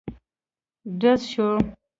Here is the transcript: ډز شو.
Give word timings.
ډز 0.99 1.21
شو. 1.31 1.49